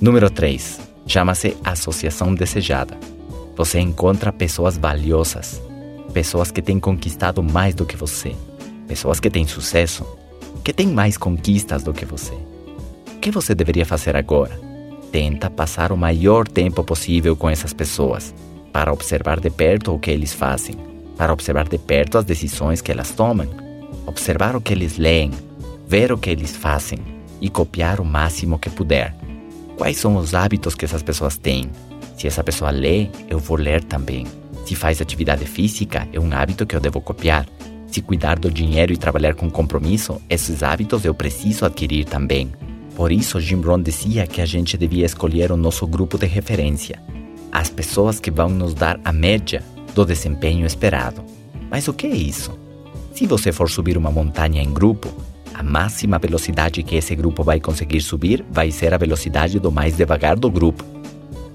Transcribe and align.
Número 0.00 0.30
3. 0.30 0.78
Chama-se 1.08 1.56
Associação 1.64 2.32
Desejada. 2.32 2.96
Você 3.56 3.80
encontra 3.80 4.32
pessoas 4.32 4.78
valiosas, 4.78 5.60
pessoas 6.14 6.52
que 6.52 6.62
têm 6.62 6.78
conquistado 6.78 7.42
mais 7.42 7.74
do 7.74 7.84
que 7.84 7.96
você, 7.96 8.32
pessoas 8.86 9.18
que 9.18 9.28
têm 9.28 9.44
sucesso, 9.44 10.06
que 10.62 10.72
têm 10.72 10.86
mais 10.86 11.18
conquistas 11.18 11.82
do 11.82 11.92
que 11.92 12.04
você. 12.04 12.34
O 13.12 13.18
que 13.18 13.32
você 13.32 13.56
deveria 13.56 13.84
fazer 13.84 14.14
agora? 14.14 14.56
Tenta 15.10 15.50
passar 15.50 15.90
o 15.90 15.96
maior 15.96 16.46
tempo 16.46 16.84
possível 16.84 17.34
com 17.34 17.50
essas 17.50 17.72
pessoas, 17.72 18.32
para 18.72 18.92
observar 18.92 19.40
de 19.40 19.50
perto 19.50 19.92
o 19.92 19.98
que 19.98 20.12
eles 20.12 20.32
fazem, 20.32 20.76
para 21.16 21.32
observar 21.32 21.68
de 21.68 21.76
perto 21.76 22.18
as 22.18 22.24
decisões 22.24 22.80
que 22.80 22.92
elas 22.92 23.10
tomam, 23.10 23.48
observar 24.06 24.54
o 24.54 24.60
que 24.60 24.72
eles 24.72 24.96
leem, 24.96 25.32
ver 25.88 26.12
o 26.12 26.18
que 26.18 26.30
eles 26.30 26.54
fazem 26.54 27.00
e 27.40 27.50
copiar 27.50 28.00
o 28.00 28.04
máximo 28.04 28.60
que 28.60 28.70
puder. 28.70 29.12
Quais 29.78 29.96
são 29.96 30.16
os 30.16 30.34
hábitos 30.34 30.74
que 30.74 30.84
essas 30.84 31.04
pessoas 31.04 31.38
têm? 31.38 31.70
Se 32.16 32.26
essa 32.26 32.42
pessoa 32.42 32.72
lê, 32.72 33.08
eu 33.30 33.38
vou 33.38 33.56
ler 33.56 33.82
também. 33.84 34.26
Se 34.66 34.74
faz 34.74 35.00
atividade 35.00 35.44
física, 35.44 36.06
é 36.12 36.18
um 36.18 36.32
hábito 36.32 36.66
que 36.66 36.74
eu 36.74 36.80
devo 36.80 37.00
copiar. 37.00 37.46
Se 37.86 38.02
cuidar 38.02 38.40
do 38.40 38.50
dinheiro 38.50 38.92
e 38.92 38.96
trabalhar 38.96 39.36
com 39.36 39.48
compromisso, 39.48 40.20
esses 40.28 40.64
hábitos 40.64 41.04
eu 41.04 41.14
preciso 41.14 41.64
adquirir 41.64 42.04
também. 42.04 42.50
Por 42.96 43.12
isso, 43.12 43.40
Jim 43.40 43.60
Rohn 43.60 43.80
dizia 43.80 44.26
que 44.26 44.40
a 44.40 44.46
gente 44.46 44.76
devia 44.76 45.06
escolher 45.06 45.52
o 45.52 45.56
nosso 45.56 45.86
grupo 45.86 46.18
de 46.18 46.26
referência, 46.26 47.00
as 47.52 47.70
pessoas 47.70 48.18
que 48.18 48.32
vão 48.32 48.48
nos 48.48 48.74
dar 48.74 48.98
a 49.04 49.12
média 49.12 49.62
do 49.94 50.04
desempenho 50.04 50.66
esperado. 50.66 51.24
Mas 51.70 51.86
o 51.86 51.92
que 51.92 52.08
é 52.08 52.16
isso? 52.16 52.58
Se 53.14 53.26
você 53.26 53.52
for 53.52 53.70
subir 53.70 53.96
uma 53.96 54.10
montanha 54.10 54.60
em 54.60 54.72
grupo, 54.72 55.08
a 55.58 55.62
máxima 55.64 56.20
velocidade 56.20 56.84
que 56.84 56.94
esse 56.94 57.16
grupo 57.16 57.42
vai 57.42 57.58
conseguir 57.58 58.00
subir 58.00 58.44
vai 58.48 58.70
ser 58.70 58.94
a 58.94 58.96
velocidade 58.96 59.58
do 59.58 59.72
mais 59.72 59.96
devagar 59.96 60.38
do 60.38 60.48
grupo. 60.48 60.84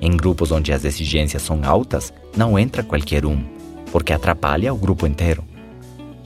Em 0.00 0.16
grupos 0.16 0.50
onde 0.50 0.72
as 0.72 0.84
exigências 0.84 1.42
são 1.42 1.60
altas, 1.62 2.12
não 2.36 2.58
entra 2.58 2.82
qualquer 2.82 3.24
um, 3.24 3.44
porque 3.92 4.12
atrapalha 4.12 4.74
o 4.74 4.76
grupo 4.76 5.06
inteiro. 5.06 5.44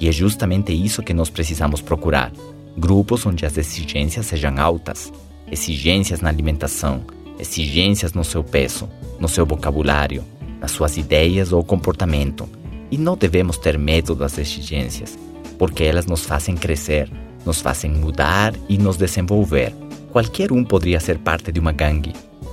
E 0.00 0.08
é 0.08 0.12
justamente 0.12 0.72
isso 0.72 1.02
que 1.02 1.12
nós 1.12 1.28
precisamos 1.28 1.82
procurar 1.82 2.32
grupos 2.74 3.26
onde 3.26 3.44
as 3.44 3.58
exigências 3.58 4.24
sejam 4.24 4.58
altas, 4.58 5.12
exigências 5.52 6.22
na 6.22 6.30
alimentação, 6.30 7.02
exigências 7.38 8.14
no 8.14 8.24
seu 8.24 8.42
peso, 8.42 8.88
no 9.20 9.28
seu 9.28 9.44
vocabulário, 9.44 10.24
nas 10.58 10.70
suas 10.70 10.96
ideias 10.96 11.52
ou 11.52 11.62
comportamento. 11.62 12.48
E 12.90 12.96
não 12.96 13.14
devemos 13.14 13.58
ter 13.58 13.78
medo 13.78 14.14
das 14.14 14.38
exigências, 14.38 15.18
porque 15.58 15.84
elas 15.84 16.06
nos 16.06 16.24
fazem 16.24 16.56
crescer, 16.56 17.10
nos 17.44 17.60
fazem 17.60 17.90
mudar 17.90 18.54
e 18.68 18.78
nos 18.78 18.96
desenvolver. 18.96 19.74
Qualquer 20.10 20.52
um 20.52 20.64
poderia 20.64 21.00
ser 21.00 21.18
parte 21.18 21.52
de 21.52 21.60
uma 21.60 21.72
gangue, 21.72 22.12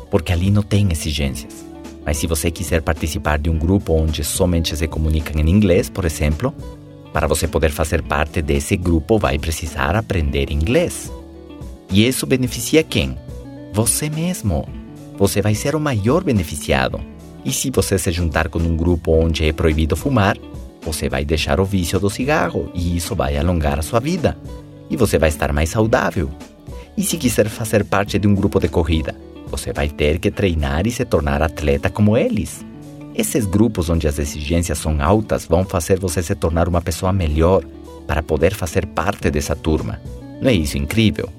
porque 0.09 0.31
ali 0.31 0.51
não 0.51 0.61
tem 0.61 0.91
exigências. 0.91 1.65
Mas 2.05 2.17
se 2.17 2.27
você 2.27 2.51
quiser 2.51 2.81
participar 2.81 3.39
de 3.39 3.49
um 3.49 3.57
grupo 3.57 3.93
onde 3.93 4.23
somente 4.23 4.75
se 4.75 4.87
comunicam 4.87 5.41
em 5.41 5.49
inglês, 5.49 5.89
por 5.89 6.05
exemplo, 6.05 6.53
para 7.11 7.27
você 7.27 7.47
poder 7.47 7.71
fazer 7.71 8.03
parte 8.03 8.41
desse 8.41 8.75
grupo, 8.77 9.17
vai 9.17 9.39
precisar 9.39 9.95
aprender 9.95 10.51
inglês. 10.51 11.11
E 11.89 12.05
isso 12.05 12.27
beneficia 12.27 12.83
quem? 12.83 13.17
Você 13.73 14.09
mesmo. 14.09 14.67
Você 15.17 15.41
vai 15.41 15.55
ser 15.55 15.75
o 15.75 15.79
maior 15.79 16.23
beneficiado. 16.23 16.99
E 17.43 17.51
se 17.51 17.71
você 17.71 17.97
se 17.97 18.11
juntar 18.11 18.49
com 18.49 18.59
um 18.59 18.75
grupo 18.75 19.11
onde 19.11 19.47
é 19.47 19.53
proibido 19.53 19.95
fumar, 19.95 20.37
você 20.81 21.09
vai 21.09 21.23
deixar 21.23 21.59
o 21.59 21.65
vício 21.65 21.99
do 21.99 22.09
cigarro 22.09 22.69
e 22.73 22.95
isso 22.97 23.15
vai 23.15 23.37
alongar 23.37 23.79
a 23.79 23.81
sua 23.81 23.99
vida. 23.99 24.37
E 24.89 24.95
você 24.95 25.17
vai 25.17 25.29
estar 25.29 25.51
mais 25.51 25.69
saudável. 25.69 26.29
E 26.97 27.03
se 27.03 27.17
quiser 27.17 27.49
fazer 27.49 27.83
parte 27.83 28.17
de 28.17 28.27
um 28.27 28.35
grupo 28.35 28.59
de 28.59 28.67
corrida, 28.67 29.15
você 29.47 29.73
vai 29.73 29.89
ter 29.89 30.19
que 30.19 30.31
treinar 30.31 30.87
e 30.87 30.91
se 30.91 31.05
tornar 31.05 31.41
atleta 31.41 31.89
como 31.89 32.17
eles. 32.17 32.65
Esses 33.13 33.45
grupos 33.45 33.89
onde 33.89 34.07
as 34.07 34.19
exigências 34.19 34.77
são 34.77 35.01
altas 35.01 35.45
vão 35.45 35.63
fazer 35.63 35.99
você 35.99 36.21
se 36.21 36.35
tornar 36.35 36.67
uma 36.67 36.81
pessoa 36.81 37.13
melhor 37.13 37.63
para 38.05 38.21
poder 38.21 38.53
fazer 38.53 38.85
parte 38.85 39.31
dessa 39.31 39.55
turma. 39.55 40.01
Não 40.41 40.49
é 40.49 40.53
isso 40.53 40.77
incrível? 40.77 41.29